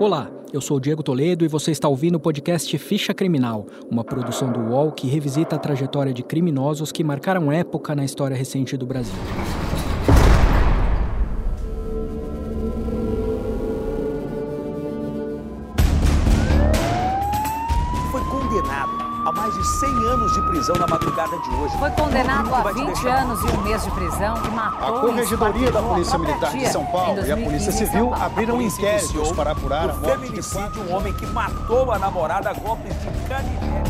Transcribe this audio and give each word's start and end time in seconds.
Olá, 0.00 0.30
eu 0.52 0.60
sou 0.60 0.78
Diego 0.78 1.02
Toledo 1.02 1.44
e 1.44 1.48
você 1.48 1.72
está 1.72 1.88
ouvindo 1.88 2.14
o 2.14 2.20
podcast 2.20 2.78
Ficha 2.78 3.12
Criminal, 3.12 3.66
uma 3.90 4.04
produção 4.04 4.52
do 4.52 4.60
UOL 4.60 4.92
que 4.92 5.08
revisita 5.08 5.56
a 5.56 5.58
trajetória 5.58 6.12
de 6.12 6.22
criminosos 6.22 6.92
que 6.92 7.02
marcaram 7.02 7.50
época 7.50 7.96
na 7.96 8.04
história 8.04 8.36
recente 8.36 8.76
do 8.76 8.86
Brasil. 8.86 9.18
Foi 18.12 18.20
condenado 18.20 18.97
a 19.28 19.32
mais 19.32 19.54
de 19.54 19.64
100 19.66 19.88
anos 20.06 20.32
de 20.32 20.40
prisão 20.42 20.74
na 20.76 20.86
madrugada 20.86 21.36
de 21.38 21.50
hoje. 21.56 21.76
Foi 21.78 21.90
condenado 21.90 22.54
a 22.54 22.62
Vai 22.62 22.72
te 22.74 22.80
20 22.80 22.86
deixar- 22.94 23.22
anos 23.22 23.40
e 23.42 23.46
um 23.56 23.62
mês 23.62 23.84
de 23.84 23.90
prisão 23.90 24.34
e 24.44 24.48
matou 24.50 24.96
A 24.96 25.00
Corregedoria 25.00 25.70
da 25.70 25.82
Polícia 25.82 26.18
Militar 26.18 26.52
de 26.52 26.66
São 26.68 26.84
Paulo 26.86 27.18
e 27.18 27.32
a 27.32 27.36
2015 27.36 27.44
Polícia 27.44 27.72
Civil 27.72 28.14
abriram 28.14 28.62
inquéritos 28.62 29.32
para 29.32 29.50
apurar 29.52 29.90
a 29.90 29.92
o 29.92 29.96
morte 29.98 30.16
de 30.18 30.26
feminicídio 30.26 30.60
quatro 30.62 30.82
de 30.82 30.88
um 30.90 30.96
homem 30.96 31.12
que 31.12 31.26
matou 31.26 31.92
a 31.92 31.98
namorada 31.98 32.50
a 32.50 32.54
golpes 32.54 32.94
de 32.94 33.28
canivete. 33.28 33.88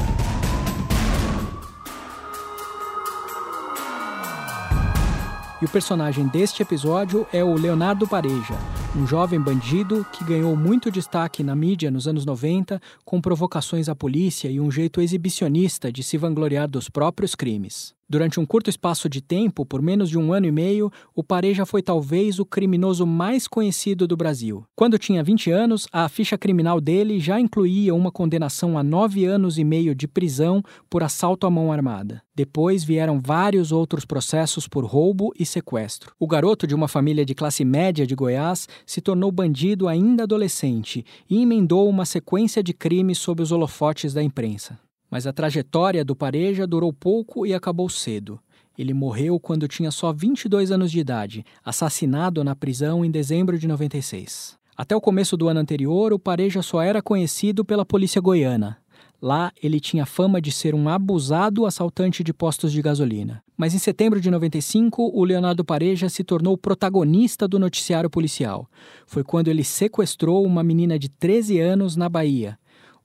E 5.60 5.64
o 5.64 5.68
personagem 5.68 6.26
deste 6.26 6.62
episódio 6.62 7.26
é 7.32 7.42
o 7.42 7.54
Leonardo 7.54 8.06
Pareja, 8.06 8.54
um 8.96 9.06
jovem 9.06 9.40
bandido 9.40 10.06
que 10.12 10.24
ganhou 10.24 10.56
muito 10.56 10.90
destaque 10.90 11.42
na 11.42 11.54
mídia 11.54 11.90
nos 11.90 12.08
anos 12.08 12.24
90 12.24 12.80
com 13.04 13.20
provocações 13.20 13.88
à 13.88 13.94
polícia 13.94 14.48
e 14.48 14.58
um 14.58 14.70
jeito 14.70 15.00
exibicionista 15.00 15.92
de 15.92 16.02
se 16.02 16.16
vangloriar 16.16 16.68
dos 16.68 16.88
próprios 16.88 17.34
crimes. 17.34 17.97
Durante 18.10 18.40
um 18.40 18.46
curto 18.46 18.70
espaço 18.70 19.06
de 19.06 19.20
tempo, 19.20 19.66
por 19.66 19.82
menos 19.82 20.08
de 20.08 20.16
um 20.16 20.32
ano 20.32 20.46
e 20.46 20.50
meio, 20.50 20.90
o 21.14 21.22
Pareja 21.22 21.66
foi 21.66 21.82
talvez 21.82 22.38
o 22.38 22.46
criminoso 22.46 23.06
mais 23.06 23.46
conhecido 23.46 24.06
do 24.06 24.16
Brasil. 24.16 24.64
Quando 24.74 24.98
tinha 24.98 25.22
20 25.22 25.50
anos, 25.50 25.86
a 25.92 26.08
ficha 26.08 26.38
criminal 26.38 26.80
dele 26.80 27.20
já 27.20 27.38
incluía 27.38 27.94
uma 27.94 28.10
condenação 28.10 28.78
a 28.78 28.82
nove 28.82 29.26
anos 29.26 29.58
e 29.58 29.64
meio 29.64 29.94
de 29.94 30.08
prisão 30.08 30.62
por 30.88 31.02
assalto 31.02 31.46
à 31.46 31.50
mão 31.50 31.70
armada. 31.70 32.22
Depois 32.34 32.82
vieram 32.82 33.20
vários 33.20 33.72
outros 33.72 34.06
processos 34.06 34.66
por 34.66 34.86
roubo 34.86 35.30
e 35.38 35.44
sequestro. 35.44 36.14
O 36.18 36.26
garoto 36.26 36.66
de 36.66 36.74
uma 36.74 36.88
família 36.88 37.26
de 37.26 37.34
classe 37.34 37.62
média 37.62 38.06
de 38.06 38.14
Goiás 38.14 38.66
se 38.86 39.02
tornou 39.02 39.30
bandido 39.30 39.86
ainda 39.86 40.22
adolescente 40.22 41.04
e 41.28 41.42
emendou 41.42 41.86
uma 41.86 42.06
sequência 42.06 42.62
de 42.62 42.72
crimes 42.72 43.18
sob 43.18 43.42
os 43.42 43.52
holofotes 43.52 44.14
da 44.14 44.22
imprensa. 44.22 44.78
Mas 45.10 45.26
a 45.26 45.32
trajetória 45.32 46.04
do 46.04 46.14
Pareja 46.14 46.66
durou 46.66 46.92
pouco 46.92 47.46
e 47.46 47.54
acabou 47.54 47.88
cedo. 47.88 48.38
Ele 48.76 48.94
morreu 48.94 49.40
quando 49.40 49.66
tinha 49.66 49.90
só 49.90 50.12
22 50.12 50.70
anos 50.70 50.92
de 50.92 51.00
idade, 51.00 51.44
assassinado 51.64 52.44
na 52.44 52.54
prisão 52.54 53.04
em 53.04 53.10
dezembro 53.10 53.58
de 53.58 53.66
96. 53.66 54.56
Até 54.76 54.94
o 54.94 55.00
começo 55.00 55.36
do 55.36 55.48
ano 55.48 55.58
anterior, 55.58 56.12
o 56.12 56.18
Pareja 56.18 56.62
só 56.62 56.80
era 56.80 57.02
conhecido 57.02 57.64
pela 57.64 57.84
polícia 57.84 58.20
goiana. 58.20 58.78
Lá, 59.20 59.52
ele 59.60 59.80
tinha 59.80 60.06
fama 60.06 60.40
de 60.40 60.52
ser 60.52 60.76
um 60.76 60.88
abusado 60.88 61.66
assaltante 61.66 62.22
de 62.22 62.32
postos 62.32 62.70
de 62.70 62.80
gasolina. 62.80 63.42
Mas 63.56 63.74
em 63.74 63.78
setembro 63.78 64.20
de 64.20 64.30
95, 64.30 65.10
o 65.12 65.24
Leonardo 65.24 65.64
Pareja 65.64 66.08
se 66.08 66.22
tornou 66.22 66.56
protagonista 66.56 67.48
do 67.48 67.58
noticiário 67.58 68.08
policial. 68.08 68.70
Foi 69.04 69.24
quando 69.24 69.48
ele 69.48 69.64
sequestrou 69.64 70.46
uma 70.46 70.62
menina 70.62 70.96
de 70.96 71.08
13 71.08 71.58
anos 71.58 71.96
na 71.96 72.08
Bahia. 72.08 72.56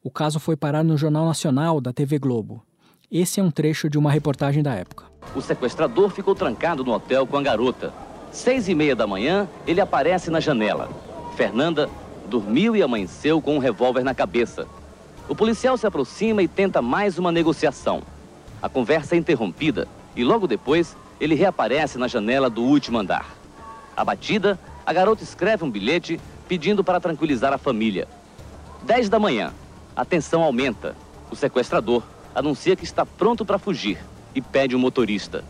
O 0.06 0.12
caso 0.12 0.38
foi 0.38 0.58
parar 0.58 0.84
no 0.84 0.98
Jornal 0.98 1.26
Nacional 1.26 1.80
da 1.80 1.94
TV 1.94 2.20
Globo. 2.20 2.62
Esse 3.10 3.40
é 3.40 3.44
um 3.44 3.50
trecho 3.50 3.90
de 3.90 3.98
uma 3.98 4.12
reportagem 4.12 4.62
da 4.62 4.74
época. 4.74 5.06
O 5.34 5.42
sequestrador 5.42 6.10
ficou 6.10 6.36
trancado 6.36 6.84
no 6.84 6.92
hotel 6.92 7.26
com 7.26 7.38
a 7.38 7.42
garota. 7.42 7.94
Seis 8.30 8.68
e 8.68 8.76
meia 8.76 8.98
da 8.98 9.08
manhã, 9.08 9.48
ele 9.66 9.80
aparece 9.80 10.30
na 10.30 10.42
janela. 10.42 10.90
Fernanda 11.38 11.90
dormiu 12.28 12.76
e 12.76 12.84
amanheceu 12.84 13.42
com 13.42 13.56
um 13.56 13.60
revólver 13.60 14.04
na 14.04 14.14
cabeça. 14.14 14.68
O 15.30 15.34
policial 15.34 15.78
se 15.78 15.88
aproxima 15.88 16.44
e 16.44 16.50
tenta 16.50 16.82
mais 16.82 17.18
uma 17.18 17.32
negociação. 17.32 18.04
A 18.62 18.68
conversa 18.68 19.16
é 19.16 19.18
interrompida 19.18 19.88
e 20.18 20.24
logo 20.26 20.48
depois 20.48 20.98
ele 21.18 21.34
reaparece 21.34 21.98
na 21.98 22.10
janela 22.10 22.50
do 22.50 22.62
último 22.62 23.00
andar. 23.00 23.38
Abatida, 23.96 24.60
a 24.86 24.92
garota 24.92 25.24
escreve 25.24 25.64
um 25.64 25.72
bilhete 25.72 26.20
pedindo 26.46 26.84
para 26.84 27.00
tranquilizar 27.00 27.54
a 27.54 27.58
família. 27.58 28.06
10 28.84 29.08
da 29.08 29.18
manhã, 29.18 29.54
a 29.96 30.04
tensão 30.04 30.42
aumenta. 30.42 30.96
O 31.32 31.36
sequestrador 31.36 32.04
anuncia 32.34 32.76
que 32.76 32.84
está 32.84 33.06
pronto 33.06 33.46
para 33.46 33.60
fugir 33.60 33.98
e 34.34 34.42
pede 34.42 34.76
um 34.76 34.80
motorista. 34.80 35.44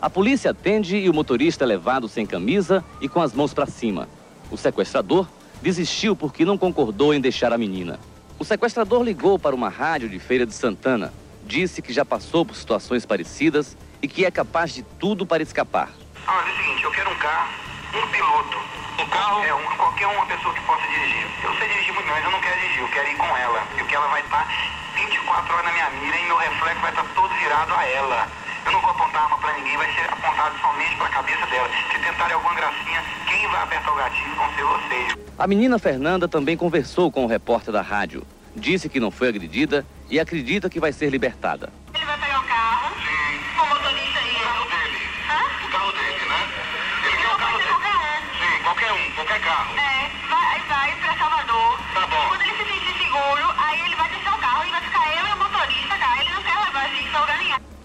A 0.00 0.08
polícia 0.08 0.50
atende 0.50 0.96
e 0.96 1.08
o 1.08 1.14
motorista 1.14 1.64
é 1.64 1.66
levado 1.66 2.08
sem 2.08 2.24
camisa 2.24 2.84
e 3.00 3.08
com 3.08 3.20
as 3.20 3.32
mãos 3.32 3.52
para 3.52 3.66
cima. 3.66 4.08
O 4.50 4.56
sequestrador 4.56 5.26
desistiu 5.60 6.14
porque 6.14 6.44
não 6.44 6.56
concordou 6.56 7.12
em 7.12 7.20
deixar 7.20 7.52
a 7.52 7.58
menina. 7.58 7.98
O 8.38 8.44
sequestrador 8.44 9.02
ligou 9.02 9.38
para 9.38 9.54
uma 9.54 9.68
rádio 9.68 10.08
de 10.08 10.18
Feira 10.18 10.46
de 10.46 10.54
Santana, 10.54 11.12
disse 11.44 11.82
que 11.82 11.92
já 11.92 12.04
passou 12.04 12.44
por 12.44 12.54
situações 12.54 13.04
parecidas 13.04 13.76
e 14.00 14.06
que 14.06 14.24
é 14.24 14.30
capaz 14.30 14.72
de 14.72 14.82
tudo 14.82 15.26
para 15.26 15.42
escapar. 15.42 15.90
É 16.26 16.30
o 16.30 16.56
seguinte, 16.56 16.84
eu 16.84 16.90
quero 16.92 17.10
um 17.10 17.16
carro, 17.16 17.52
um 17.94 18.12
piloto. 18.12 18.87
Um 18.98 19.06
carro? 19.06 19.44
É, 19.44 19.54
um, 19.54 19.64
qualquer 19.76 20.06
uma 20.08 20.26
pessoa 20.26 20.52
que 20.54 20.60
possa 20.62 20.86
dirigir. 20.88 21.26
Eu 21.42 21.54
sei 21.56 21.68
dirigir 21.68 21.94
muito, 21.94 22.08
mas 22.08 22.24
eu 22.24 22.30
não 22.30 22.40
quero 22.40 22.60
dirigir, 22.60 22.80
eu 22.80 22.88
quero 22.88 23.08
ir 23.08 23.16
com 23.16 23.36
ela. 23.36 23.62
Porque 23.76 23.94
ela 23.94 24.08
vai 24.08 24.20
estar 24.20 24.48
24 24.96 25.54
horas 25.54 25.66
na 25.66 25.72
minha 25.72 25.90
mira 25.90 26.16
e 26.16 26.24
meu 26.24 26.36
reflexo 26.36 26.80
vai 26.80 26.90
estar 26.90 27.04
todo 27.14 27.34
virado 27.34 27.74
a 27.74 27.86
ela. 27.86 28.28
Eu 28.66 28.72
não 28.72 28.80
vou 28.80 28.90
apontar 28.90 29.22
arma 29.22 29.38
pra 29.38 29.52
ninguém, 29.54 29.76
vai 29.76 29.94
ser 29.94 30.12
apontado 30.12 30.58
somente 30.58 30.96
pra 30.96 31.08
cabeça 31.08 31.46
dela. 31.46 31.70
Se 31.92 31.98
tentarem 32.00 32.34
alguma 32.34 32.54
gracinha, 32.54 33.04
quem 33.28 33.48
vai 33.48 33.62
apertar 33.62 33.92
o 33.92 33.96
gatilho 33.96 34.34
vão 34.34 34.54
ser 34.54 34.64
vocês. 34.64 35.16
A 35.38 35.46
menina 35.46 35.78
Fernanda 35.78 36.28
também 36.28 36.56
conversou 36.56 37.10
com 37.10 37.24
o 37.24 37.28
repórter 37.28 37.72
da 37.72 37.80
rádio. 37.80 38.26
Disse 38.54 38.88
que 38.88 38.98
não 38.98 39.10
foi 39.10 39.28
agredida 39.28 39.86
e 40.10 40.18
acredita 40.18 40.68
que 40.68 40.80
vai 40.80 40.92
ser 40.92 41.10
libertada. 41.10 41.72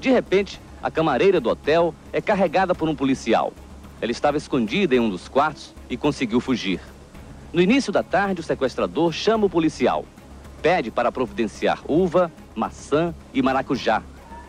De 0.03 0.09
repente, 0.09 0.59
a 0.81 0.91
camareira 0.91 1.39
do 1.39 1.49
hotel 1.49 1.95
é 2.11 2.19
carregada 2.19 2.75
por 2.75 2.89
um 2.89 2.93
policial. 2.93 3.53
Ela 4.01 4.11
estava 4.11 4.35
escondida 4.35 4.93
em 4.93 4.99
um 4.99 5.09
dos 5.09 5.29
quartos 5.29 5.73
e 5.89 5.95
conseguiu 5.95 6.41
fugir. 6.41 6.81
No 7.53 7.61
início 7.61 7.89
da 7.89 8.03
tarde, 8.03 8.41
o 8.41 8.43
sequestrador 8.43 9.13
chama 9.13 9.45
o 9.45 9.49
policial. 9.49 10.03
Pede 10.61 10.91
para 10.91 11.09
providenciar 11.09 11.79
uva, 11.87 12.29
maçã 12.53 13.15
e 13.33 13.41
maracujá. 13.41 14.03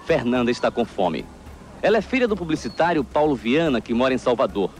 Fernanda 0.04 0.50
está 0.50 0.72
com 0.72 0.84
fome. 0.84 1.24
Ela 1.80 1.98
é 1.98 2.02
filha 2.02 2.26
do 2.26 2.34
publicitário 2.34 3.04
Paulo 3.04 3.36
Viana, 3.36 3.80
que 3.80 3.94
mora 3.94 4.12
em 4.12 4.18
Salvador. 4.18 4.72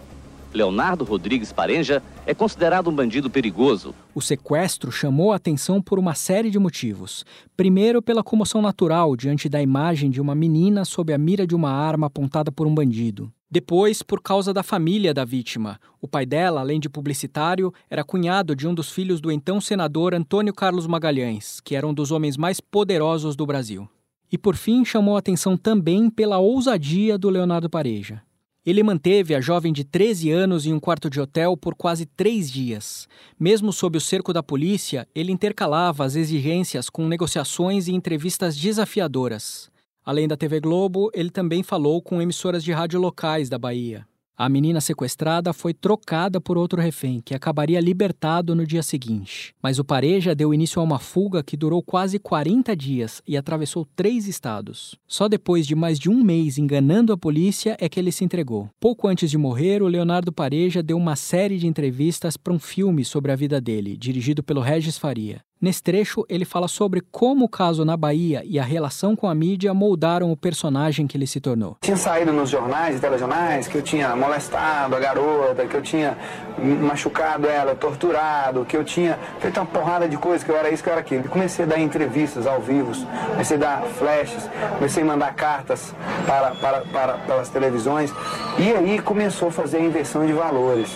Leonardo 0.54 1.04
Rodrigues 1.04 1.52
Parenja 1.52 2.00
é 2.24 2.32
considerado 2.32 2.88
um 2.88 2.94
bandido 2.94 3.28
perigoso. 3.28 3.92
O 4.14 4.22
sequestro 4.22 4.92
chamou 4.92 5.32
a 5.32 5.36
atenção 5.36 5.82
por 5.82 5.98
uma 5.98 6.14
série 6.14 6.48
de 6.48 6.58
motivos. 6.60 7.24
Primeiro, 7.56 8.00
pela 8.00 8.22
comoção 8.22 8.62
natural 8.62 9.16
diante 9.16 9.48
da 9.48 9.60
imagem 9.60 10.10
de 10.10 10.20
uma 10.20 10.34
menina 10.34 10.84
sob 10.84 11.12
a 11.12 11.18
mira 11.18 11.44
de 11.44 11.56
uma 11.56 11.70
arma 11.70 12.06
apontada 12.06 12.52
por 12.52 12.68
um 12.68 12.74
bandido. 12.74 13.32
Depois, 13.50 14.00
por 14.00 14.22
causa 14.22 14.52
da 14.52 14.62
família 14.62 15.12
da 15.12 15.24
vítima. 15.24 15.78
O 16.00 16.06
pai 16.06 16.24
dela, 16.24 16.60
além 16.60 16.78
de 16.78 16.88
publicitário, 16.88 17.72
era 17.90 18.04
cunhado 18.04 18.54
de 18.54 18.66
um 18.66 18.74
dos 18.74 18.90
filhos 18.90 19.20
do 19.20 19.30
então 19.30 19.60
senador 19.60 20.14
Antônio 20.14 20.54
Carlos 20.54 20.86
Magalhães, 20.86 21.60
que 21.60 21.74
era 21.74 21.86
um 21.86 21.94
dos 21.94 22.12
homens 22.12 22.36
mais 22.36 22.60
poderosos 22.60 23.34
do 23.34 23.44
Brasil. 23.44 23.88
E 24.30 24.38
por 24.38 24.56
fim, 24.56 24.84
chamou 24.84 25.16
a 25.16 25.18
atenção 25.18 25.56
também 25.56 26.08
pela 26.10 26.38
ousadia 26.38 27.18
do 27.18 27.28
Leonardo 27.28 27.68
Pareja. 27.68 28.22
Ele 28.66 28.82
manteve 28.82 29.34
a 29.34 29.42
jovem 29.42 29.74
de 29.74 29.84
13 29.84 30.30
anos 30.30 30.64
em 30.64 30.72
um 30.72 30.80
quarto 30.80 31.10
de 31.10 31.20
hotel 31.20 31.54
por 31.54 31.74
quase 31.74 32.06
três 32.06 32.50
dias. 32.50 33.06
Mesmo 33.38 33.72
sob 33.74 33.98
o 33.98 34.00
cerco 34.00 34.32
da 34.32 34.42
polícia, 34.42 35.06
ele 35.14 35.30
intercalava 35.30 36.02
as 36.02 36.16
exigências 36.16 36.88
com 36.88 37.06
negociações 37.06 37.88
e 37.88 37.92
entrevistas 37.92 38.56
desafiadoras. 38.56 39.70
Além 40.02 40.26
da 40.26 40.36
TV 40.36 40.60
Globo, 40.60 41.10
ele 41.12 41.30
também 41.30 41.62
falou 41.62 42.00
com 42.00 42.22
emissoras 42.22 42.64
de 42.64 42.72
rádio 42.72 42.98
locais 42.98 43.50
da 43.50 43.58
Bahia. 43.58 44.06
A 44.36 44.48
menina 44.48 44.80
sequestrada 44.80 45.52
foi 45.52 45.72
trocada 45.72 46.40
por 46.40 46.58
outro 46.58 46.82
refém, 46.82 47.20
que 47.24 47.36
acabaria 47.36 47.80
libertado 47.80 48.52
no 48.52 48.66
dia 48.66 48.82
seguinte. 48.82 49.54
Mas 49.62 49.78
o 49.78 49.84
Pareja 49.84 50.34
deu 50.34 50.52
início 50.52 50.80
a 50.80 50.84
uma 50.84 50.98
fuga 50.98 51.40
que 51.40 51.56
durou 51.56 51.80
quase 51.80 52.18
40 52.18 52.74
dias 52.74 53.22
e 53.28 53.36
atravessou 53.36 53.86
três 53.94 54.26
estados. 54.26 54.96
Só 55.06 55.28
depois 55.28 55.68
de 55.68 55.76
mais 55.76 56.00
de 56.00 56.10
um 56.10 56.20
mês 56.20 56.58
enganando 56.58 57.12
a 57.12 57.16
polícia 57.16 57.76
é 57.78 57.88
que 57.88 58.00
ele 58.00 58.10
se 58.10 58.24
entregou. 58.24 58.68
Pouco 58.80 59.06
antes 59.06 59.30
de 59.30 59.38
morrer, 59.38 59.84
o 59.84 59.86
Leonardo 59.86 60.32
Pareja 60.32 60.82
deu 60.82 60.96
uma 60.96 61.14
série 61.14 61.56
de 61.56 61.68
entrevistas 61.68 62.36
para 62.36 62.52
um 62.52 62.58
filme 62.58 63.04
sobre 63.04 63.30
a 63.30 63.36
vida 63.36 63.60
dele, 63.60 63.96
dirigido 63.96 64.42
pelo 64.42 64.60
Regis 64.60 64.98
Faria. 64.98 65.42
Nesse 65.64 65.82
trecho, 65.82 66.26
ele 66.28 66.44
fala 66.44 66.68
sobre 66.68 67.00
como 67.00 67.46
o 67.46 67.48
caso 67.48 67.86
na 67.86 67.96
Bahia 67.96 68.42
e 68.44 68.58
a 68.58 68.62
relação 68.62 69.16
com 69.16 69.26
a 69.26 69.34
mídia 69.34 69.72
moldaram 69.72 70.30
o 70.30 70.36
personagem 70.36 71.06
que 71.06 71.16
ele 71.16 71.26
se 71.26 71.40
tornou. 71.40 71.78
Tinha 71.80 71.96
saído 71.96 72.34
nos 72.34 72.50
jornais 72.50 72.98
e 72.98 73.00
telejornais 73.00 73.66
que 73.66 73.78
eu 73.78 73.80
tinha 73.80 74.14
molestado 74.14 74.94
a 74.94 75.00
garota, 75.00 75.66
que 75.66 75.74
eu 75.74 75.80
tinha 75.80 76.18
machucado 76.58 77.46
ela, 77.46 77.74
torturado, 77.74 78.66
que 78.66 78.76
eu 78.76 78.84
tinha 78.84 79.18
feito 79.40 79.58
uma 79.58 79.64
porrada 79.64 80.06
de 80.06 80.18
coisas, 80.18 80.44
que 80.44 80.50
eu 80.50 80.56
era 80.58 80.68
isso, 80.68 80.82
que 80.82 80.90
eu 80.90 80.92
era 80.92 81.00
aquilo. 81.00 81.24
comecei 81.30 81.64
a 81.64 81.68
dar 81.68 81.80
entrevistas 81.80 82.46
ao 82.46 82.60
vivo, 82.60 82.92
comecei 83.30 83.56
a 83.56 83.60
dar 83.60 83.82
flashes, 83.84 84.46
comecei 84.76 85.02
a 85.02 85.06
mandar 85.06 85.34
cartas 85.34 85.94
para, 86.26 86.50
para, 86.56 86.80
para, 86.82 87.12
para 87.14 87.40
as 87.40 87.48
televisões. 87.48 88.12
E 88.58 88.70
aí 88.70 88.98
começou 88.98 89.48
a 89.48 89.50
fazer 89.50 89.78
a 89.78 89.80
inversão 89.80 90.26
de 90.26 90.34
valores. 90.34 90.90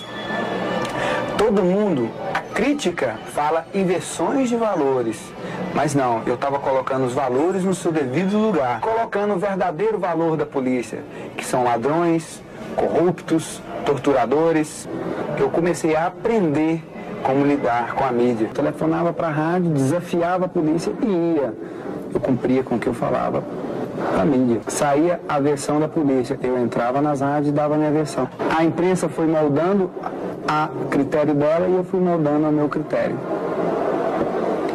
Todo 1.39 1.63
mundo 1.63 2.11
crítica 2.59 3.15
fala 3.27 3.67
inversões 3.73 4.49
de 4.49 4.57
valores. 4.57 5.17
Mas 5.73 5.95
não, 5.95 6.23
eu 6.27 6.35
estava 6.35 6.59
colocando 6.59 7.07
os 7.07 7.13
valores 7.13 7.63
no 7.63 7.73
seu 7.73 7.93
devido 7.93 8.37
lugar, 8.37 8.81
colocando 8.81 9.35
o 9.35 9.39
verdadeiro 9.39 9.97
valor 9.97 10.37
da 10.37 10.45
polícia, 10.45 10.99
que 11.37 11.45
são 11.45 11.63
ladrões, 11.63 12.43
corruptos, 12.75 13.63
torturadores. 13.87 14.89
Eu 15.39 15.49
comecei 15.51 15.95
a 15.95 16.07
aprender 16.07 16.83
como 17.23 17.47
lidar 17.47 17.95
com 17.95 18.03
a 18.03 18.11
mídia. 18.11 18.47
Eu 18.47 18.53
telefonava 18.53 19.13
para 19.13 19.29
a 19.29 19.31
rádio, 19.31 19.71
desafiava 19.71 20.47
a 20.47 20.49
polícia 20.49 20.93
e 21.01 21.37
ia. 21.37 21.55
Eu 22.13 22.19
cumpria 22.19 22.65
com 22.65 22.75
o 22.75 22.79
que 22.81 22.89
eu 22.89 22.95
falava 22.95 23.45
para 24.11 24.23
a 24.23 24.25
mídia. 24.25 24.63
Saía 24.67 25.21
a 25.29 25.39
versão 25.39 25.79
da 25.79 25.87
polícia, 25.87 26.37
eu 26.43 26.59
entrava 26.59 27.01
nas 27.01 27.21
rádios 27.21 27.51
e 27.51 27.53
dava 27.53 27.77
a 27.77 27.79
minha 27.79 27.93
versão. 27.93 28.29
A 28.57 28.65
imprensa 28.65 29.09
foi 29.09 29.29
moldando 29.29 29.93
a 30.49 30.69
critério 30.91 31.35
dela 31.35 31.69
e 31.69 31.75
eu 31.75 31.85
fui 31.85 32.01
moldando 32.01 32.47
ao 32.47 32.53
meu 32.53 32.71
critério. 32.71 33.19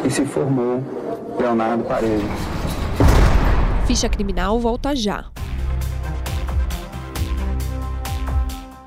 E 0.04 0.10
se 0.10 0.24
formou 0.24 0.80
Leonardo 1.38 1.84
Paredes. 1.84 2.24
Ficha 3.86 4.08
Criminal 4.08 4.58
volta 4.60 4.94
já. 4.94 5.24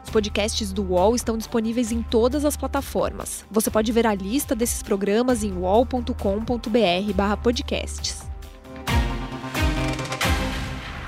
Os 0.03 0.09
podcasts 0.09 0.71
do 0.71 0.83
UOL 0.83 1.13
estão 1.15 1.37
disponíveis 1.37 1.91
em 1.91 2.01
todas 2.01 2.45
as 2.45 2.55
plataformas. 2.55 3.43
Você 3.51 3.69
pode 3.69 3.91
ver 3.91 4.07
a 4.07 4.15
lista 4.15 4.55
desses 4.55 4.81
programas 4.81 5.43
em 5.43 5.51
uol.com.br/podcasts. 5.57 8.26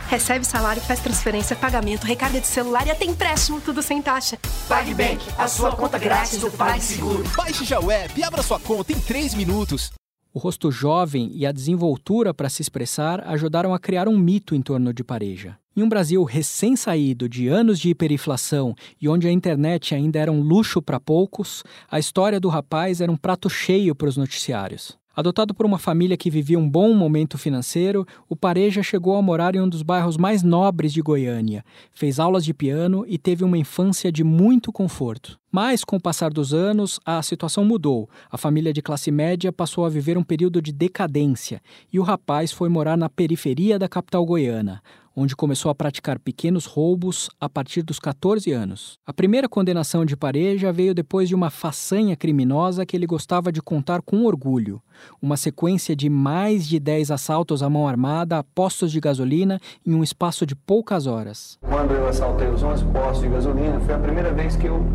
Recebe 0.10 0.44
salário, 0.44 0.82
faz 0.82 1.00
transferência, 1.02 1.56
pagamento, 1.56 2.04
recarga 2.04 2.42
de 2.42 2.48
celular 2.48 2.88
e 2.88 2.90
até 2.90 3.06
empréstimo, 3.06 3.62
tudo 3.62 3.84
sem 3.84 4.02
taxa. 4.02 4.40
PagBank, 4.68 5.24
a 5.38 5.48
sua 5.48 5.76
conta 5.76 6.00
grátis 6.00 6.40
do 6.40 6.50
PagSeguro. 6.50 7.24
Baixe 7.38 7.64
já 7.64 7.80
o 7.80 7.92
app 7.92 8.20
e 8.20 8.24
abra 8.24 8.42
sua 8.42 8.60
conta 8.60 8.92
em 8.92 9.00
3 9.00 9.36
minutos. 9.36 9.92
O 10.34 10.40
rosto 10.40 10.72
jovem 10.72 11.30
e 11.36 11.46
a 11.46 11.52
desenvoltura 11.52 12.34
para 12.34 12.50
se 12.50 12.60
expressar 12.60 13.22
ajudaram 13.28 13.72
a 13.72 13.78
criar 13.78 14.08
um 14.08 14.18
mito 14.18 14.56
em 14.56 14.64
torno 14.64 14.92
de 14.92 15.04
Pareja. 15.04 15.56
Em 15.78 15.84
um 15.84 15.90
Brasil 15.90 16.24
recém-saído 16.24 17.30
de 17.30 17.48
anos 17.48 17.80
de 17.80 17.90
hiperinflação 17.90 18.74
e 19.00 19.08
onde 19.08 19.28
a 19.28 19.32
internet 19.32 19.94
ainda 19.94 20.18
era 20.18 20.32
um 20.32 20.42
luxo 20.42 20.82
para 20.82 21.00
poucos, 21.00 21.64
a 21.88 22.00
história 22.00 22.40
do 22.40 22.50
rapaz 22.50 23.00
era 23.00 23.12
um 23.12 23.16
prato 23.16 23.48
cheio 23.48 23.94
para 23.94 24.10
os 24.10 24.18
noticiários. 24.18 24.99
Adotado 25.16 25.54
por 25.54 25.66
uma 25.66 25.80
família 25.80 26.16
que 26.16 26.30
vivia 26.30 26.60
um 26.60 26.70
bom 26.70 26.94
momento 26.94 27.38
financeiro, 27.38 28.06
o 28.28 28.36
Pareja 28.36 28.84
chegou 28.84 29.16
a 29.16 29.22
morar 29.22 29.56
em 29.56 29.62
um 29.62 29.68
dos 29.68 29.82
bairros 29.82 30.18
mais 30.18 30.44
nobres 30.44 30.94
de 30.94 31.02
Goiânia, 31.02 31.66
fez 31.92 32.20
aulas 32.20 32.46
de 32.46 32.54
piano 32.54 33.06
e 33.08 33.18
teve 33.18 33.44
uma 33.44 33.58
infância 33.58 34.12
de 34.12 34.24
muito 34.24 34.72
conforto. 34.72 35.39
Mas, 35.52 35.84
com 35.84 35.96
o 35.96 36.02
passar 36.02 36.32
dos 36.32 36.54
anos, 36.54 37.00
a 37.04 37.22
situação 37.24 37.66
mudou. 37.66 38.08
A 38.30 38.38
família 38.38 38.72
de 38.72 38.84
classe 38.84 39.10
média 39.10 39.52
passou 39.52 39.84
a 39.84 39.90
viver 39.90 40.18
um 40.18 40.24
período 40.24 40.62
de 40.62 40.72
decadência 40.72 41.60
e 41.92 42.00
o 42.00 42.04
rapaz 42.04 42.52
foi 42.52 42.70
morar 42.70 42.96
na 42.96 43.10
periferia 43.10 43.80
da 43.80 43.90
capital 43.90 44.24
goiana, 44.26 44.82
onde 45.16 45.36
começou 45.36 45.72
a 45.72 45.76
praticar 45.76 46.20
pequenos 46.20 46.66
roubos 46.66 47.30
a 47.42 47.50
partir 47.50 47.82
dos 47.82 48.00
14 48.00 48.52
anos. 48.52 49.00
A 49.06 49.12
primeira 49.12 49.50
condenação 49.50 50.06
de 50.06 50.16
Pareja 50.16 50.72
veio 50.72 50.94
depois 50.94 51.28
de 51.28 51.34
uma 51.34 51.50
façanha 51.50 52.16
criminosa 52.16 52.86
que 52.86 52.96
ele 52.96 53.08
gostava 53.08 53.52
de 53.52 53.62
contar 53.62 54.04
com 54.04 54.26
orgulho, 54.26 54.82
uma 55.20 55.36
sequência 55.36 55.96
de 55.96 56.10
mais 56.10 56.68
de 56.68 56.80
10 56.80 57.10
assaltos 57.10 57.64
à 57.64 57.70
mão 57.70 57.88
armada 57.88 58.38
a 58.38 58.44
postos 58.44 58.92
de 58.92 59.00
gasolina 59.00 59.60
em 59.86 59.96
um 59.96 60.04
espaço 60.04 60.46
de 60.46 60.56
poucas 60.56 61.08
horas. 61.08 61.58
Quando 61.62 61.92
eu 61.92 62.08
assaltei 62.08 62.48
os 62.48 62.62
11 62.62 62.86
postos 62.86 63.22
de 63.22 63.30
gasolina, 63.30 63.80
foi 63.80 63.96
a 63.96 64.00
primeira 64.00 64.32
vez 64.32 64.56
que 64.56 64.68
eu 64.68 64.86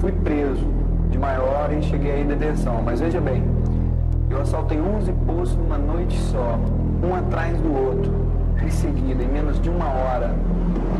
fui 0.00 0.12
preso 0.12 0.66
de 1.10 1.18
maior 1.18 1.72
e 1.72 1.82
cheguei 1.82 2.20
em 2.20 2.26
detenção. 2.26 2.82
Mas 2.84 3.00
veja 3.00 3.20
bem, 3.20 3.42
eu 4.30 4.40
assaltei 4.40 4.80
11 4.80 5.12
postos 5.26 5.56
numa 5.56 5.78
noite 5.78 6.18
só, 6.18 6.58
um 7.02 7.14
atrás 7.14 7.56
do 7.58 7.72
outro 7.72 8.24
em 8.62 8.70
seguida, 8.70 9.22
em 9.22 9.28
menos 9.28 9.60
de 9.60 9.68
uma 9.68 9.86
hora. 9.86 10.34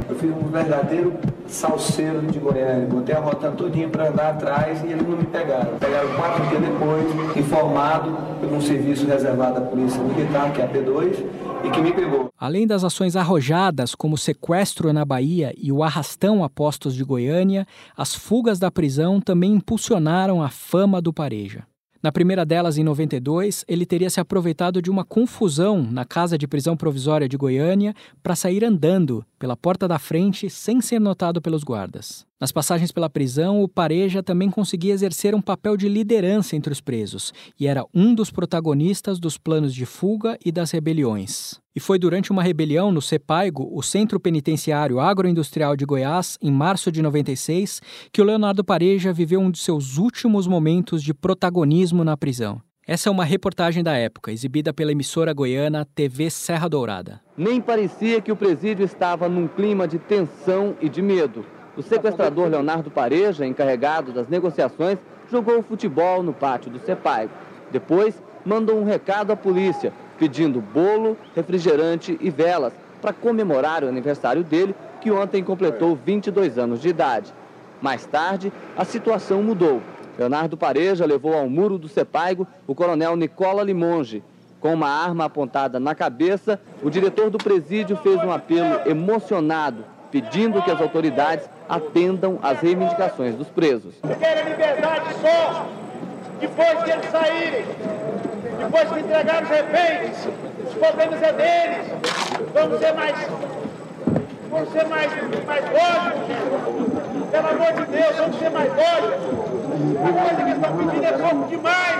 Eu 0.08 0.14
fiz 0.16 0.30
um 0.30 0.48
verdadeiro 0.50 1.12
salseiro 1.46 2.20
de 2.22 2.38
Goiânia. 2.38 2.86
Botei 2.86 3.14
a 3.14 3.20
rota 3.20 3.50
todinha 3.50 3.88
para 3.88 4.08
andar 4.08 4.30
atrás 4.30 4.82
e 4.82 4.88
eles 4.88 5.06
não 5.06 5.16
me 5.16 5.24
pegaram. 5.24 5.78
Pegaram 5.78 6.08
quatro 6.14 6.46
dias 6.46 6.60
depois, 6.60 7.36
informado 7.36 8.16
por 8.40 8.52
um 8.52 8.60
serviço 8.60 9.06
reservado 9.06 9.58
à 9.58 9.60
Polícia 9.62 10.02
Militar, 10.02 10.52
que 10.52 10.60
é 10.60 10.64
a 10.64 10.68
P2, 10.68 11.24
e 11.64 11.70
que 11.70 11.80
me 11.80 11.92
pegou. 11.92 12.30
Além 12.38 12.66
das 12.66 12.84
ações 12.84 13.16
arrojadas, 13.16 13.94
como 13.94 14.14
o 14.14 14.18
sequestro 14.18 14.92
na 14.92 15.04
Bahia 15.04 15.54
e 15.56 15.72
o 15.72 15.82
arrastão 15.82 16.44
a 16.44 16.50
postos 16.50 16.94
de 16.94 17.04
Goiânia, 17.04 17.66
as 17.96 18.14
fugas 18.14 18.58
da 18.58 18.70
prisão 18.70 19.20
também 19.20 19.52
impulsionaram 19.52 20.42
a 20.42 20.50
fama 20.50 21.00
do 21.00 21.12
Pareja. 21.12 21.64
Na 22.04 22.12
primeira 22.12 22.44
delas, 22.44 22.76
em 22.76 22.84
92, 22.84 23.64
ele 23.66 23.86
teria 23.86 24.10
se 24.10 24.20
aproveitado 24.20 24.82
de 24.82 24.90
uma 24.90 25.06
confusão 25.06 25.82
na 25.82 26.04
casa 26.04 26.36
de 26.36 26.46
prisão 26.46 26.76
provisória 26.76 27.26
de 27.26 27.34
Goiânia 27.34 27.94
para 28.22 28.36
sair 28.36 28.62
andando 28.62 29.24
pela 29.38 29.56
porta 29.56 29.88
da 29.88 29.98
frente 29.98 30.50
sem 30.50 30.82
ser 30.82 31.00
notado 31.00 31.40
pelos 31.40 31.64
guardas. 31.64 32.26
Nas 32.44 32.52
passagens 32.52 32.92
pela 32.92 33.08
prisão, 33.08 33.62
o 33.62 33.66
Pareja 33.66 34.22
também 34.22 34.50
conseguia 34.50 34.92
exercer 34.92 35.34
um 35.34 35.40
papel 35.40 35.78
de 35.78 35.88
liderança 35.88 36.54
entre 36.54 36.70
os 36.70 36.78
presos 36.78 37.32
e 37.58 37.66
era 37.66 37.86
um 37.94 38.14
dos 38.14 38.30
protagonistas 38.30 39.18
dos 39.18 39.38
planos 39.38 39.74
de 39.74 39.86
fuga 39.86 40.38
e 40.44 40.52
das 40.52 40.70
rebeliões. 40.70 41.58
E 41.74 41.80
foi 41.80 41.98
durante 41.98 42.30
uma 42.30 42.42
rebelião 42.42 42.92
no 42.92 43.00
CEPAIGO, 43.00 43.70
o 43.74 43.82
Centro 43.82 44.20
Penitenciário 44.20 45.00
Agroindustrial 45.00 45.74
de 45.74 45.86
Goiás, 45.86 46.36
em 46.42 46.50
março 46.50 46.92
de 46.92 47.00
96, 47.00 47.80
que 48.12 48.20
o 48.20 48.24
Leonardo 48.26 48.62
Pareja 48.62 49.10
viveu 49.10 49.40
um 49.40 49.50
de 49.50 49.58
seus 49.58 49.96
últimos 49.96 50.46
momentos 50.46 51.02
de 51.02 51.14
protagonismo 51.14 52.04
na 52.04 52.14
prisão. 52.14 52.60
Essa 52.86 53.08
é 53.08 53.10
uma 53.10 53.24
reportagem 53.24 53.82
da 53.82 53.96
época, 53.96 54.30
exibida 54.30 54.70
pela 54.70 54.92
emissora 54.92 55.32
goiana 55.32 55.88
TV 55.94 56.28
Serra 56.28 56.68
Dourada. 56.68 57.22
Nem 57.38 57.58
parecia 57.58 58.20
que 58.20 58.30
o 58.30 58.36
presídio 58.36 58.84
estava 58.84 59.30
num 59.30 59.48
clima 59.48 59.88
de 59.88 59.98
tensão 59.98 60.76
e 60.78 60.90
de 60.90 61.00
medo. 61.00 61.46
O 61.76 61.82
sequestrador 61.82 62.48
Leonardo 62.48 62.90
Pareja, 62.90 63.44
encarregado 63.44 64.12
das 64.12 64.28
negociações, 64.28 64.98
jogou 65.30 65.62
futebol 65.62 66.22
no 66.22 66.32
pátio 66.32 66.70
do 66.70 66.78
CEPAIGO. 66.78 67.32
Depois, 67.72 68.14
mandou 68.44 68.78
um 68.78 68.84
recado 68.84 69.32
à 69.32 69.36
polícia, 69.36 69.92
pedindo 70.16 70.60
bolo, 70.60 71.16
refrigerante 71.34 72.16
e 72.20 72.30
velas 72.30 72.72
para 73.02 73.12
comemorar 73.12 73.82
o 73.82 73.88
aniversário 73.88 74.44
dele, 74.44 74.74
que 75.00 75.10
ontem 75.10 75.42
completou 75.42 75.96
22 75.96 76.58
anos 76.58 76.80
de 76.80 76.88
idade. 76.88 77.32
Mais 77.82 78.06
tarde, 78.06 78.52
a 78.76 78.84
situação 78.84 79.42
mudou. 79.42 79.82
Leonardo 80.16 80.56
Pareja 80.56 81.04
levou 81.04 81.34
ao 81.34 81.48
muro 81.50 81.76
do 81.76 81.88
Sepaigo 81.88 82.46
o 82.68 82.74
coronel 82.74 83.16
Nicola 83.16 83.64
Limonge. 83.64 84.22
Com 84.60 84.72
uma 84.72 84.88
arma 84.88 85.24
apontada 85.24 85.80
na 85.80 85.94
cabeça, 85.94 86.60
o 86.82 86.88
diretor 86.88 87.28
do 87.28 87.36
presídio 87.36 87.96
fez 87.96 88.22
um 88.22 88.30
apelo 88.30 88.88
emocionado, 88.88 89.84
pedindo 90.14 90.62
que 90.62 90.70
as 90.70 90.80
autoridades 90.80 91.44
atendam 91.68 92.38
às 92.40 92.60
reivindicações 92.60 93.34
dos 93.34 93.48
presos. 93.48 93.92
Querem 94.20 94.44
liberdade 94.44 95.06
só 95.20 95.66
depois 96.38 96.84
que 96.84 96.90
eles 96.92 97.10
saírem. 97.10 97.64
Depois 98.56 98.88
que 98.90 99.00
entregar 99.00 99.42
os 99.42 99.48
reféns, 99.48 100.28
os 100.68 100.74
problemas 100.74 101.20
é 101.20 101.32
deles. 101.32 101.92
Vamos 102.54 102.78
ser 102.78 102.92
mais. 102.92 103.28
Vamos 104.50 104.68
ser 104.70 104.84
mais, 104.86 105.10
mais 105.46 105.64
lógicos. 105.64 107.30
Pelo 107.32 107.48
amor 107.48 107.72
de 107.72 107.86
Deus, 107.90 108.16
vamos 108.16 108.38
ser 108.38 108.50
mais 108.50 108.70
lógicos. 108.72 109.54
A 109.98 110.12
coisa 110.12 110.36
que 110.36 110.42
eles 110.42 110.54
estão 110.54 110.76
pedindo 110.76 111.04
é 111.04 111.12
pouco 111.12 111.48
demais 111.48 111.96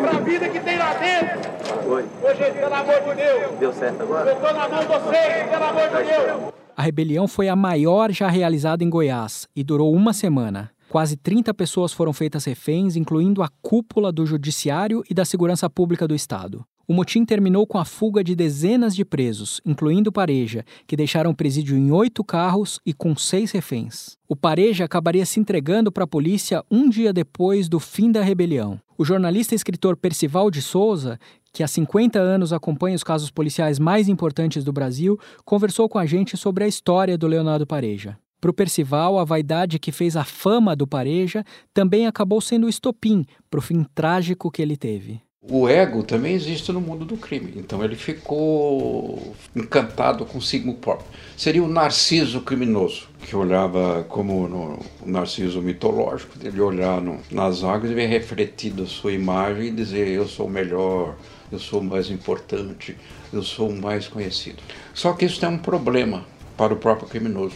para 0.00 0.18
a 0.18 0.20
vida 0.20 0.48
que 0.48 0.58
tem 0.58 0.78
lá 0.78 0.94
dentro. 0.94 1.54
Ô, 1.88 2.34
gente, 2.34 2.58
pelo 2.58 2.74
amor 2.74 3.00
de 3.02 3.14
Deus. 3.14 3.52
Deu 3.60 3.72
certo 3.72 4.02
agora? 4.02 4.30
Eu 4.30 4.34
estou 4.34 4.52
na 4.52 4.68
mão 4.68 4.80
de 4.80 4.86
vocês, 4.86 5.48
pelo 5.48 5.64
amor 5.64 5.88
de 5.90 6.02
Deus. 6.02 6.53
A 6.76 6.82
rebelião 6.82 7.28
foi 7.28 7.48
a 7.48 7.54
maior 7.54 8.10
já 8.10 8.28
realizada 8.28 8.82
em 8.82 8.90
Goiás 8.90 9.46
e 9.54 9.62
durou 9.62 9.94
uma 9.94 10.12
semana. 10.12 10.72
Quase 10.88 11.16
30 11.16 11.54
pessoas 11.54 11.92
foram 11.92 12.12
feitas 12.12 12.44
reféns, 12.44 12.96
incluindo 12.96 13.42
a 13.42 13.48
cúpula 13.62 14.12
do 14.12 14.26
Judiciário 14.26 15.02
e 15.08 15.14
da 15.14 15.24
Segurança 15.24 15.70
Pública 15.70 16.06
do 16.06 16.14
Estado. 16.14 16.64
O 16.86 16.92
motim 16.92 17.24
terminou 17.24 17.66
com 17.66 17.78
a 17.78 17.84
fuga 17.84 18.22
de 18.22 18.34
dezenas 18.34 18.94
de 18.94 19.04
presos, 19.04 19.60
incluindo 19.64 20.12
Pareja, 20.12 20.64
que 20.86 20.96
deixaram 20.96 21.30
o 21.30 21.34
presídio 21.34 21.78
em 21.78 21.90
oito 21.90 22.22
carros 22.22 22.78
e 22.84 22.92
com 22.92 23.16
seis 23.16 23.52
reféns. 23.52 24.18
O 24.28 24.36
Pareja 24.36 24.84
acabaria 24.84 25.24
se 25.24 25.40
entregando 25.40 25.90
para 25.90 26.04
a 26.04 26.08
polícia 26.08 26.62
um 26.70 26.90
dia 26.90 27.12
depois 27.12 27.68
do 27.68 27.80
fim 27.80 28.12
da 28.12 28.20
rebelião. 28.20 28.78
O 28.98 29.04
jornalista 29.04 29.54
e 29.54 29.56
escritor 29.56 29.96
Percival 29.96 30.50
de 30.50 30.60
Souza, 30.60 31.18
que 31.54 31.62
há 31.62 31.68
50 31.68 32.18
anos 32.18 32.52
acompanha 32.52 32.96
os 32.96 33.04
casos 33.04 33.30
policiais 33.30 33.78
mais 33.78 34.08
importantes 34.08 34.64
do 34.64 34.72
Brasil, 34.72 35.16
conversou 35.44 35.88
com 35.88 36.00
a 36.00 36.04
gente 36.04 36.36
sobre 36.36 36.64
a 36.64 36.68
história 36.68 37.16
do 37.16 37.28
Leonardo 37.28 37.64
Pareja. 37.64 38.18
Para 38.40 38.50
o 38.50 38.54
Percival, 38.54 39.20
a 39.20 39.24
vaidade 39.24 39.78
que 39.78 39.92
fez 39.92 40.16
a 40.16 40.24
fama 40.24 40.74
do 40.74 40.84
Pareja 40.84 41.44
também 41.72 42.08
acabou 42.08 42.40
sendo 42.40 42.66
o 42.66 42.68
estopim 42.68 43.24
para 43.48 43.58
o 43.58 43.62
fim 43.62 43.86
trágico 43.94 44.50
que 44.50 44.60
ele 44.60 44.76
teve. 44.76 45.22
O 45.46 45.68
ego 45.68 46.02
também 46.02 46.32
existe 46.32 46.72
no 46.72 46.80
mundo 46.80 47.04
do 47.04 47.18
crime, 47.18 47.52
então 47.56 47.84
ele 47.84 47.96
ficou 47.96 49.34
encantado 49.54 50.24
consigo 50.24 50.72
próprio. 50.72 51.06
Seria 51.36 51.62
o 51.62 51.68
narciso 51.68 52.40
criminoso, 52.40 53.08
que 53.20 53.36
olhava 53.36 54.04
como 54.08 54.48
no 54.48 54.78
narciso 55.04 55.60
mitológico, 55.60 56.32
ele 56.42 56.60
olhar 56.62 56.98
no, 57.02 57.18
nas 57.30 57.62
águas 57.62 57.90
e 57.90 57.94
ver 57.94 58.06
refletido 58.06 58.84
a 58.84 58.86
sua 58.86 59.12
imagem 59.12 59.66
e 59.66 59.70
dizer: 59.70 60.08
Eu 60.08 60.26
sou 60.26 60.46
o 60.46 60.50
melhor, 60.50 61.14
eu 61.54 61.58
sou 61.60 61.80
o 61.80 61.84
mais 61.84 62.10
importante, 62.10 62.96
eu 63.32 63.42
sou 63.42 63.68
o 63.68 63.80
mais 63.80 64.08
conhecido. 64.08 64.62
Só 64.92 65.12
que 65.12 65.24
isso 65.24 65.40
tem 65.40 65.48
um 65.48 65.58
problema 65.58 66.26
para 66.56 66.74
o 66.74 66.76
próprio 66.76 67.08
criminoso. 67.08 67.54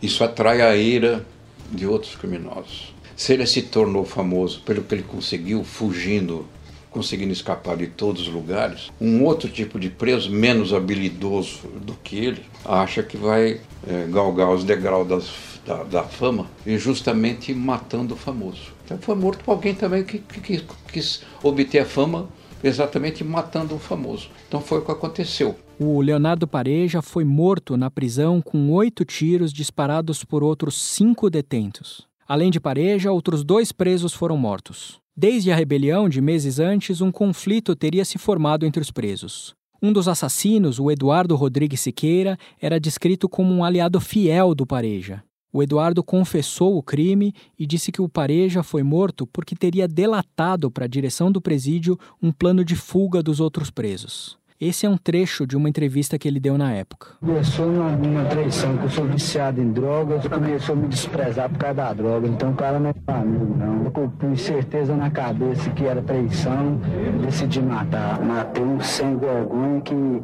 Isso 0.00 0.22
atrai 0.22 0.62
a 0.62 0.76
ira 0.76 1.26
de 1.70 1.86
outros 1.86 2.14
criminosos. 2.14 2.94
Se 3.16 3.32
ele 3.32 3.46
se 3.46 3.62
tornou 3.62 4.04
famoso 4.04 4.62
pelo 4.62 4.82
que 4.82 4.94
ele 4.94 5.02
conseguiu 5.02 5.64
fugindo 5.64 6.46
conseguindo 6.90 7.32
escapar 7.32 7.74
de 7.78 7.86
todos 7.86 8.28
os 8.28 8.28
lugares, 8.28 8.90
um 9.00 9.24
outro 9.24 9.48
tipo 9.48 9.80
de 9.80 9.88
preso, 9.88 10.30
menos 10.30 10.74
habilidoso 10.74 11.66
do 11.80 11.94
que 11.94 12.16
ele, 12.16 12.42
acha 12.66 13.02
que 13.02 13.16
vai 13.16 13.62
é, 13.88 14.06
galgar 14.10 14.50
os 14.50 14.62
degraus 14.62 15.08
das, 15.08 15.30
da, 15.64 15.84
da, 15.84 16.02
fama 16.02 16.46
e 16.66 16.76
justamente 16.76 17.54
matando 17.54 18.12
o 18.12 18.16
famoso. 18.16 18.74
Então 18.84 18.98
foi 18.98 19.14
morto 19.14 19.42
por 19.42 19.52
alguém 19.52 19.74
também 19.74 20.04
que, 20.04 20.18
que, 20.18 20.40
que 20.40 20.64
quis 20.92 21.22
obter 21.42 21.78
a 21.78 21.86
fama 21.86 22.28
exatamente 22.62 23.24
matando 23.24 23.74
o 23.74 23.78
famoso. 23.78 24.30
Então 24.48 24.60
foi 24.60 24.78
o 24.78 24.84
que 24.84 24.90
aconteceu. 24.90 25.56
O 25.78 26.00
Leonardo 26.00 26.46
Pareja 26.46 27.02
foi 27.02 27.24
morto 27.24 27.76
na 27.76 27.90
prisão 27.90 28.40
com 28.40 28.70
oito 28.70 29.04
tiros 29.04 29.52
disparados 29.52 30.22
por 30.24 30.42
outros 30.42 30.80
cinco 30.80 31.28
detentos. 31.28 32.06
Além 32.26 32.50
de 32.50 32.60
Pareja, 32.60 33.12
outros 33.12 33.42
dois 33.42 33.72
presos 33.72 34.12
foram 34.12 34.36
mortos. 34.36 35.00
Desde 35.14 35.52
a 35.52 35.56
rebelião 35.56 36.08
de 36.08 36.20
meses 36.20 36.58
antes, 36.58 37.00
um 37.00 37.12
conflito 37.12 37.76
teria 37.76 38.04
se 38.04 38.16
formado 38.16 38.64
entre 38.64 38.80
os 38.80 38.90
presos. 38.90 39.54
Um 39.82 39.92
dos 39.92 40.06
assassinos, 40.06 40.78
o 40.78 40.90
Eduardo 40.90 41.34
Rodrigues 41.34 41.80
Siqueira, 41.80 42.38
era 42.60 42.78
descrito 42.78 43.28
como 43.28 43.52
um 43.52 43.64
aliado 43.64 44.00
fiel 44.00 44.54
do 44.54 44.64
Pareja. 44.64 45.22
O 45.52 45.62
Eduardo 45.62 46.02
confessou 46.02 46.78
o 46.78 46.82
crime 46.82 47.34
e 47.58 47.66
disse 47.66 47.92
que 47.92 48.00
o 48.00 48.08
Pareja 48.08 48.62
foi 48.62 48.82
morto 48.82 49.26
porque 49.26 49.54
teria 49.54 49.86
delatado 49.86 50.70
para 50.70 50.86
a 50.86 50.88
direção 50.88 51.30
do 51.30 51.42
presídio 51.42 51.98
um 52.22 52.32
plano 52.32 52.64
de 52.64 52.74
fuga 52.74 53.22
dos 53.22 53.38
outros 53.38 53.68
presos. 53.70 54.38
Esse 54.58 54.86
é 54.86 54.88
um 54.88 54.96
trecho 54.96 55.46
de 55.46 55.56
uma 55.56 55.68
entrevista 55.68 56.16
que 56.16 56.26
ele 56.26 56.38
deu 56.40 56.56
na 56.56 56.72
época. 56.72 57.08
Começou 57.20 57.66
numa, 57.66 57.90
numa 57.90 58.24
traição, 58.26 58.78
que 58.78 58.84
eu 58.84 58.90
sou 58.90 59.04
viciado 59.06 59.60
em 59.60 59.72
drogas, 59.72 60.26
começou 60.26 60.74
a 60.74 60.78
me 60.78 60.88
desprezar 60.88 61.50
por 61.50 61.58
causa 61.58 61.74
da 61.74 61.92
droga. 61.92 62.28
Então 62.28 62.52
o 62.52 62.54
cara 62.54 62.78
não 62.78 62.90
é 62.90 62.94
amigo, 63.08 63.56
não. 63.56 63.84
Eu 63.84 63.90
com 63.90 64.36
certeza 64.36 64.96
na 64.96 65.10
cabeça 65.10 65.68
que 65.70 65.84
era 65.84 66.00
traição, 66.00 66.80
decidi 67.22 67.60
matar. 67.60 68.24
Matei 68.24 68.62
um 68.62 68.80
sem 68.80 69.18
vergonha 69.18 69.80
que 69.80 70.22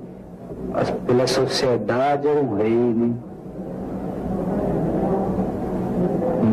pela 1.05 1.27
sociedade 1.27 2.27
era 2.27 2.41
um 2.41 2.57
rei, 2.57 2.71
né? 2.71 3.15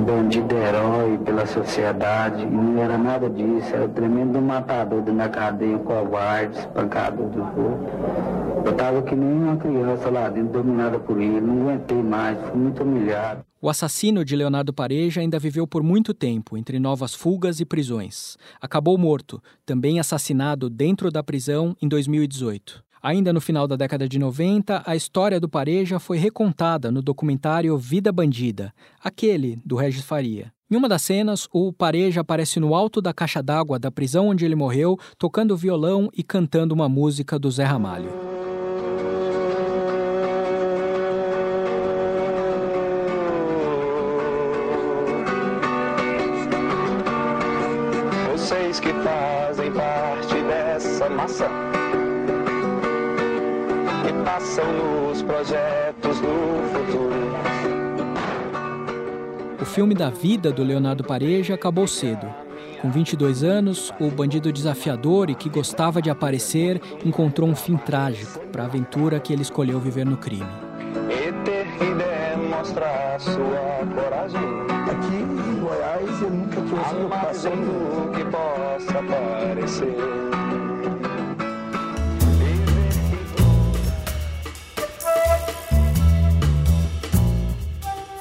Bandido 0.06 0.56
herói 0.56 1.18
pela 1.26 1.48
sociedade, 1.48 2.46
não 2.46 2.82
era 2.82 2.98
nada 2.98 3.28
disso, 3.28 3.74
era 3.74 3.90
tremendo 3.90 4.40
matador 4.40 5.02
da 5.02 5.28
cadeia, 5.28 5.80
covarde, 5.80 6.60
espancador 6.60 7.28
dos 7.30 7.48
outros. 7.58 8.66
Eu 8.66 8.72
estava 8.72 9.02
que 9.02 9.16
nem 9.16 9.34
uma 9.34 9.58
criança 9.58 10.10
lá 10.10 10.30
dentro, 10.30 10.54
dominada 10.54 11.00
por 11.00 11.20
ele, 11.20 11.42
não 11.42 11.64
aguentei 11.64 12.02
mais, 12.02 12.38
fui 12.50 12.60
muito 12.60 12.84
humilhado. 12.84 13.44
O 13.60 13.70
assassino 13.70 14.24
de 14.24 14.36
Leonardo 14.36 14.72
Pareja 14.72 15.22
ainda 15.22 15.40
viveu 15.40 15.66
por 15.66 15.82
muito 15.82 16.14
tempo 16.14 16.56
entre 16.56 16.78
novas 16.78 17.16
fugas 17.16 17.60
e 17.60 17.66
prisões. 17.66 18.38
Acabou 18.62 18.96
morto, 18.96 19.42
também 19.66 20.00
assassinado 20.00 20.70
dentro 20.70 21.10
da 21.10 21.24
prisão 21.24 21.76
em 21.82 21.88
2018. 21.88 22.85
Ainda 23.06 23.32
no 23.32 23.40
final 23.40 23.68
da 23.68 23.76
década 23.76 24.10
de 24.10 24.18
90, 24.18 24.82
a 24.84 24.96
história 24.96 25.40
do 25.40 25.48
Pareja 25.48 26.00
foi 26.00 26.18
recontada 26.18 26.90
no 26.90 27.04
documentário 27.04 27.78
Vida 27.78 28.12
Bandida, 28.12 28.74
aquele 29.00 29.60
do 29.64 29.76
Regis 29.76 30.04
Faria. 30.04 30.52
Em 30.72 30.76
uma 30.76 30.90
das 30.90 31.04
cenas, 31.04 31.48
o 31.54 31.72
Pareja 31.72 32.22
aparece 32.22 32.60
no 32.60 32.74
alto 32.74 33.04
da 33.04 33.14
caixa 33.14 33.44
d'água 33.44 33.78
da 33.78 33.92
prisão 33.92 34.30
onde 34.30 34.44
ele 34.44 34.56
morreu, 34.56 34.98
tocando 35.20 35.56
violão 35.56 36.10
e 36.18 36.24
cantando 36.24 36.74
uma 36.74 36.90
música 36.90 37.38
do 37.38 37.52
Zé 37.52 37.64
Ramalho. 37.64 38.10
Vocês 48.32 48.80
que 48.80 48.90
fazem 49.04 49.72
parte 49.72 50.42
dessa 50.48 51.08
massa 51.08 51.48
passam 54.26 54.66
nos 54.74 55.22
projetos 55.22 56.20
do 56.20 56.28
futuro. 56.74 57.36
O 59.62 59.66
filme 59.66 59.94
da 59.94 60.10
vida 60.10 60.52
do 60.52 60.64
Leonardo 60.64 61.04
Pareja 61.04 61.54
acabou 61.54 61.88
cedo. 61.88 62.28
Com 62.82 62.90
22 62.90 63.44
anos, 63.44 63.94
o 64.00 64.10
bandido 64.10 64.52
desafiador 64.52 65.30
e 65.30 65.36
que 65.36 65.48
gostava 65.48 66.02
de 66.02 66.10
aparecer 66.10 66.82
encontrou 67.06 67.48
um 67.48 67.56
fim 67.56 67.78
trágico 67.78 68.40
para 68.48 68.64
a 68.64 68.66
aventura 68.66 69.20
que 69.20 69.32
ele 69.32 69.44
escolheu 69.44 69.80
viver 69.80 70.06
no 70.06 70.18
crime. 70.18 70.50
E 71.10 71.32
ter 71.44 71.66
que 71.78 71.86
demonstrar 71.86 73.20
sua 73.20 73.86
coragem. 73.94 74.42
Aqui 74.92 75.16
em 75.16 75.60
Goiás 75.60 76.22
eu 76.22 76.30
nunca 76.32 76.62
tive 76.62 76.82
essa 76.82 76.96
preocupação. 76.96 77.52
que 78.14 78.26
possa 78.26 79.04
parecer. 79.04 80.35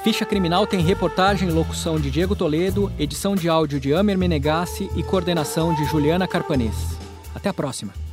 Ficha 0.05 0.23
Criminal 0.23 0.67
tem 0.67 0.81
reportagem 0.81 1.49
e 1.49 1.51
locução 1.51 1.99
de 1.99 2.11
Diego 2.11 2.35
Toledo, 2.35 2.91
edição 2.99 3.35
de 3.35 3.49
áudio 3.49 3.79
de 3.79 3.91
Amer 3.91 4.15
Menegassi 4.15 4.87
e 4.95 5.01
coordenação 5.01 5.73
de 5.73 5.83
Juliana 5.85 6.27
Carpanês. 6.27 6.95
Até 7.33 7.49
a 7.49 7.53
próxima. 7.53 8.04